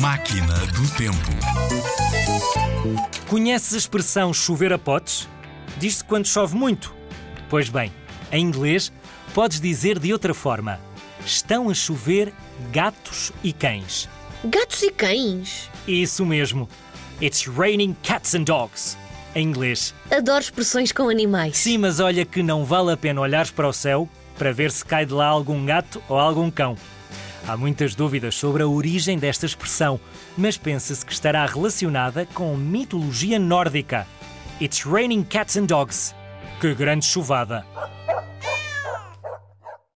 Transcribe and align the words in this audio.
Máquina 0.00 0.54
do 0.68 0.88
Tempo. 0.96 1.30
Conheces 3.28 3.74
a 3.74 3.76
expressão 3.76 4.32
chover 4.32 4.72
a 4.72 4.78
potes? 4.78 5.28
Diz-se 5.76 6.02
quando 6.02 6.26
chove 6.26 6.56
muito. 6.56 6.94
Pois 7.50 7.68
bem, 7.68 7.92
em 8.32 8.42
inglês, 8.42 8.90
podes 9.34 9.60
dizer 9.60 9.98
de 9.98 10.10
outra 10.10 10.32
forma: 10.32 10.80
estão 11.26 11.68
a 11.68 11.74
chover 11.74 12.32
gatos 12.72 13.30
e 13.44 13.52
cães. 13.52 14.08
Gatos 14.42 14.82
e 14.82 14.90
cães? 14.90 15.68
Isso 15.86 16.24
mesmo. 16.24 16.66
It's 17.20 17.46
raining 17.46 17.94
cats 18.02 18.34
and 18.34 18.44
dogs. 18.44 18.96
Em 19.34 19.46
inglês. 19.46 19.94
Adoro 20.10 20.40
expressões 20.40 20.92
com 20.92 21.10
animais. 21.10 21.58
Sim, 21.58 21.76
mas 21.76 22.00
olha 22.00 22.24
que 22.24 22.42
não 22.42 22.64
vale 22.64 22.92
a 22.92 22.96
pena 22.96 23.20
olhares 23.20 23.50
para 23.50 23.68
o 23.68 23.72
céu 23.72 24.08
para 24.38 24.50
ver 24.50 24.70
se 24.70 24.82
cai 24.82 25.04
de 25.04 25.12
lá 25.12 25.26
algum 25.26 25.66
gato 25.66 26.02
ou 26.08 26.18
algum 26.18 26.50
cão. 26.50 26.74
Há 27.50 27.56
muitas 27.56 27.96
dúvidas 27.96 28.36
sobre 28.36 28.62
a 28.62 28.68
origem 28.68 29.18
desta 29.18 29.44
expressão, 29.44 29.98
mas 30.38 30.56
pensa-se 30.56 31.04
que 31.04 31.12
estará 31.12 31.44
relacionada 31.44 32.24
com 32.26 32.56
mitologia 32.56 33.40
nórdica. 33.40 34.06
It's 34.60 34.86
raining 34.86 35.24
cats 35.24 35.56
and 35.56 35.64
dogs. 35.64 36.14
Que 36.60 36.72
grande 36.72 37.04
chuvada! 37.04 37.66